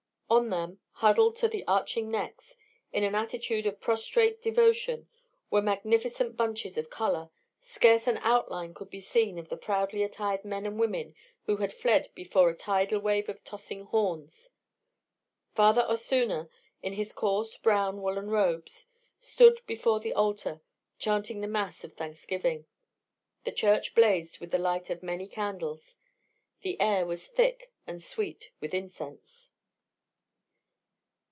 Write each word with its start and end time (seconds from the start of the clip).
On 0.33 0.49
them, 0.49 0.79
huddled 0.93 1.35
to 1.35 1.49
the 1.49 1.65
arching 1.67 2.09
necks, 2.09 2.55
in 2.93 3.03
an 3.03 3.15
attitude 3.15 3.65
of 3.65 3.81
prostrate 3.81 4.41
devotion, 4.41 5.09
were 5.49 5.61
magnificent 5.61 6.37
bunches 6.37 6.77
of 6.77 6.89
colour; 6.89 7.29
scarce 7.59 8.07
an 8.07 8.17
outline 8.19 8.73
could 8.73 8.89
be 8.89 9.01
seen 9.01 9.37
of 9.37 9.49
the 9.49 9.57
proudly 9.57 10.03
attired 10.03 10.45
men 10.45 10.65
and 10.65 10.79
women 10.79 11.15
who 11.47 11.57
had 11.57 11.73
fled 11.73 12.07
before 12.15 12.49
a 12.49 12.55
tidal 12.55 13.01
wave 13.01 13.27
of 13.27 13.43
tossing 13.43 13.83
horns. 13.87 14.51
Father 15.53 15.81
Osuna, 15.89 16.47
in 16.81 16.93
his 16.93 17.11
coarse 17.11 17.57
brown 17.57 18.01
woollen 18.01 18.29
robes, 18.29 18.87
stood 19.19 19.59
before 19.67 19.99
the 19.99 20.13
altar, 20.13 20.61
chanting 20.97 21.41
the 21.41 21.45
mass 21.47 21.83
of 21.83 21.91
thanksgiving. 21.91 22.65
The 23.43 23.51
church 23.51 23.93
blazed 23.93 24.39
with 24.39 24.51
the 24.51 24.57
light 24.59 24.89
of 24.89 25.03
many 25.03 25.27
candles. 25.27 25.97
The 26.61 26.79
air 26.79 27.05
was 27.05 27.27
thick 27.27 27.73
and 27.85 28.01
sweet 28.01 28.51
with 28.61 28.73
incense. 28.73 29.49